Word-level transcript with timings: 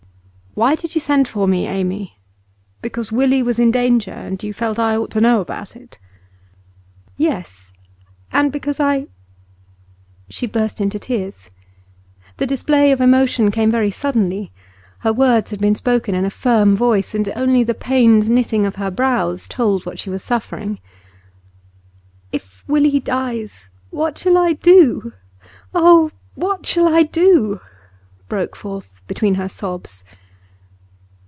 'Why 0.53 0.75
did 0.75 0.95
you 0.95 0.99
send 0.99 1.29
for 1.29 1.47
me, 1.47 1.65
Amy? 1.65 2.19
Because 2.81 3.09
Willie 3.09 3.41
was 3.41 3.57
in 3.57 3.71
danger, 3.71 4.11
and 4.11 4.43
you 4.43 4.51
felt 4.51 4.77
I 4.77 4.97
ought 4.97 5.09
to 5.11 5.21
know 5.21 5.39
about 5.39 5.77
it?' 5.77 5.97
'Yes 7.15 7.71
and 8.33 8.51
because 8.51 8.77
I' 8.77 9.07
She 10.37 10.47
burst 10.47 10.81
into 10.81 10.99
tears. 10.99 11.49
The 12.35 12.45
display 12.45 12.91
of 12.91 12.99
emotion 12.99 13.49
came 13.49 13.71
very 13.71 13.91
suddenly; 13.91 14.51
her 14.99 15.13
words 15.13 15.51
had 15.51 15.61
been 15.61 15.73
spoken 15.73 16.13
in 16.13 16.25
a 16.25 16.29
firm 16.29 16.75
voice, 16.75 17.15
and 17.15 17.31
only 17.33 17.63
the 17.63 17.73
pained 17.73 18.29
knitting 18.29 18.65
of 18.65 18.75
her 18.75 18.91
brows 18.91 19.43
had 19.45 19.51
told 19.51 19.85
what 19.85 19.99
she 19.99 20.09
was 20.09 20.21
suffering. 20.21 20.79
'If 22.33 22.65
Willie 22.67 22.99
dies, 22.99 23.69
what 23.89 24.17
shall 24.17 24.37
I 24.37 24.51
do? 24.51 25.13
Oh, 25.73 26.11
what 26.35 26.65
shall 26.65 26.93
I 26.93 27.03
do?' 27.03 27.61
broke 28.27 28.57
forth 28.57 29.01
between 29.07 29.35
her 29.35 29.47
sobs. 29.47 30.03